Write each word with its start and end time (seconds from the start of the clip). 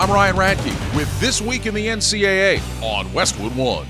I'm 0.00 0.12
Ryan 0.12 0.36
Radke 0.36 0.94
with 0.94 1.20
This 1.20 1.40
Week 1.40 1.66
in 1.66 1.74
the 1.74 1.88
NCAA 1.88 2.60
on 2.84 3.12
Westwood 3.12 3.56
One. 3.56 3.84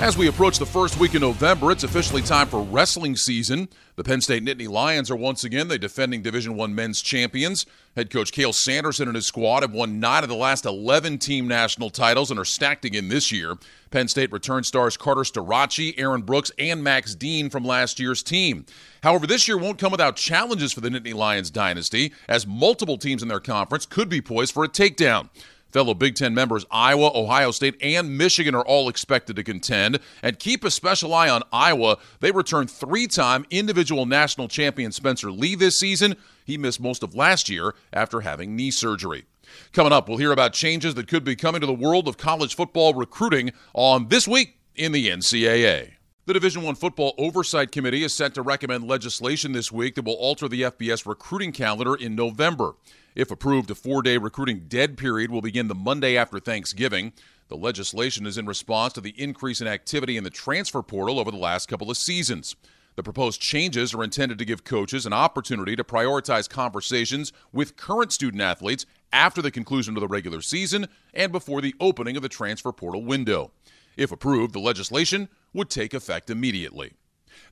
As 0.00 0.16
we 0.16 0.28
approach 0.28 0.60
the 0.60 0.66
first 0.66 1.00
week 1.00 1.16
in 1.16 1.20
November, 1.22 1.72
it's 1.72 1.82
officially 1.82 2.22
time 2.22 2.46
for 2.46 2.62
wrestling 2.62 3.16
season. 3.16 3.68
The 3.96 4.04
Penn 4.04 4.20
State 4.20 4.44
Nittany 4.44 4.68
Lions 4.68 5.10
are 5.10 5.16
once 5.16 5.42
again 5.42 5.66
the 5.66 5.76
defending 5.76 6.22
Division 6.22 6.54
One 6.54 6.72
men's 6.72 7.02
champions. 7.02 7.66
Head 7.96 8.08
coach 8.08 8.30
Cael 8.30 8.54
Sanderson 8.54 9.08
and 9.08 9.16
his 9.16 9.26
squad 9.26 9.64
have 9.64 9.72
won 9.72 9.98
nine 9.98 10.22
of 10.22 10.28
the 10.28 10.36
last 10.36 10.66
11 10.66 11.18
team 11.18 11.48
national 11.48 11.90
titles 11.90 12.30
and 12.30 12.38
are 12.38 12.44
stacked 12.44 12.84
again 12.84 13.08
this 13.08 13.32
year. 13.32 13.56
Penn 13.90 14.06
State 14.06 14.30
return 14.30 14.62
stars 14.62 14.96
Carter 14.96 15.22
Starocci, 15.22 15.94
Aaron 15.98 16.22
Brooks, 16.22 16.52
and 16.60 16.84
Max 16.84 17.16
Dean 17.16 17.50
from 17.50 17.64
last 17.64 17.98
year's 17.98 18.22
team. 18.22 18.66
However, 19.02 19.26
this 19.26 19.48
year 19.48 19.58
won't 19.58 19.78
come 19.78 19.90
without 19.90 20.14
challenges 20.14 20.72
for 20.72 20.80
the 20.80 20.90
Nittany 20.90 21.14
Lions 21.14 21.50
dynasty, 21.50 22.12
as 22.28 22.46
multiple 22.46 22.98
teams 22.98 23.20
in 23.20 23.28
their 23.28 23.40
conference 23.40 23.84
could 23.84 24.08
be 24.08 24.20
poised 24.20 24.54
for 24.54 24.62
a 24.62 24.68
takedown. 24.68 25.28
Fellow 25.78 25.94
Big 25.94 26.16
Ten 26.16 26.34
members 26.34 26.66
Iowa, 26.72 27.12
Ohio 27.14 27.52
State, 27.52 27.76
and 27.80 28.18
Michigan 28.18 28.52
are 28.56 28.64
all 28.64 28.88
expected 28.88 29.36
to 29.36 29.44
contend. 29.44 30.00
And 30.24 30.36
keep 30.36 30.64
a 30.64 30.72
special 30.72 31.14
eye 31.14 31.28
on 31.28 31.44
Iowa. 31.52 31.98
They 32.18 32.32
return 32.32 32.66
three 32.66 33.06
time 33.06 33.46
individual 33.48 34.04
national 34.04 34.48
champion 34.48 34.90
Spencer 34.90 35.30
Lee 35.30 35.54
this 35.54 35.78
season. 35.78 36.16
He 36.44 36.58
missed 36.58 36.80
most 36.80 37.04
of 37.04 37.14
last 37.14 37.48
year 37.48 37.76
after 37.92 38.22
having 38.22 38.56
knee 38.56 38.72
surgery. 38.72 39.26
Coming 39.72 39.92
up, 39.92 40.08
we'll 40.08 40.18
hear 40.18 40.32
about 40.32 40.52
changes 40.52 40.96
that 40.96 41.06
could 41.06 41.22
be 41.22 41.36
coming 41.36 41.60
to 41.60 41.66
the 41.68 41.72
world 41.72 42.08
of 42.08 42.16
college 42.16 42.56
football 42.56 42.92
recruiting 42.92 43.52
on 43.72 44.08
This 44.08 44.26
Week 44.26 44.56
in 44.74 44.90
the 44.90 45.08
NCAA. 45.08 45.97
The 46.28 46.34
Division 46.34 46.62
One 46.62 46.74
Football 46.74 47.14
Oversight 47.16 47.72
Committee 47.72 48.04
is 48.04 48.12
set 48.12 48.34
to 48.34 48.42
recommend 48.42 48.86
legislation 48.86 49.52
this 49.52 49.72
week 49.72 49.94
that 49.94 50.04
will 50.04 50.12
alter 50.12 50.46
the 50.46 50.60
FBS 50.60 51.06
recruiting 51.06 51.52
calendar 51.52 51.94
in 51.94 52.14
November. 52.14 52.74
If 53.14 53.30
approved, 53.30 53.70
a 53.70 53.74
four 53.74 54.02
day 54.02 54.18
recruiting 54.18 54.66
dead 54.68 54.98
period 54.98 55.30
will 55.30 55.40
begin 55.40 55.68
the 55.68 55.74
Monday 55.74 56.18
after 56.18 56.38
Thanksgiving. 56.38 57.14
The 57.48 57.56
legislation 57.56 58.26
is 58.26 58.36
in 58.36 58.44
response 58.44 58.92
to 58.92 59.00
the 59.00 59.14
increase 59.16 59.62
in 59.62 59.68
activity 59.68 60.18
in 60.18 60.24
the 60.24 60.28
transfer 60.28 60.82
portal 60.82 61.18
over 61.18 61.30
the 61.30 61.38
last 61.38 61.66
couple 61.66 61.90
of 61.90 61.96
seasons. 61.96 62.56
The 62.96 63.02
proposed 63.02 63.40
changes 63.40 63.94
are 63.94 64.04
intended 64.04 64.36
to 64.36 64.44
give 64.44 64.64
coaches 64.64 65.06
an 65.06 65.14
opportunity 65.14 65.76
to 65.76 65.82
prioritize 65.82 66.46
conversations 66.46 67.32
with 67.54 67.78
current 67.78 68.12
student 68.12 68.42
athletes 68.42 68.84
after 69.14 69.40
the 69.40 69.50
conclusion 69.50 69.96
of 69.96 70.02
the 70.02 70.08
regular 70.08 70.42
season 70.42 70.88
and 71.14 71.32
before 71.32 71.62
the 71.62 71.74
opening 71.80 72.16
of 72.16 72.22
the 72.22 72.28
transfer 72.28 72.70
portal 72.70 73.02
window. 73.02 73.50
If 73.96 74.12
approved, 74.12 74.52
the 74.52 74.60
legislation 74.60 75.30
would 75.52 75.70
take 75.70 75.94
effect 75.94 76.30
immediately. 76.30 76.92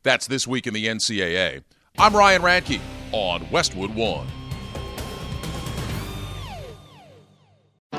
That's 0.03 0.27
this 0.27 0.47
week 0.47 0.67
in 0.67 0.75
the 0.75 0.87
NCAA. 0.87 1.63
I'm 1.99 2.15
Ryan 2.15 2.43
Radke 2.43 2.81
on 3.13 3.49
Westwood 3.51 3.95
One. 3.95 4.27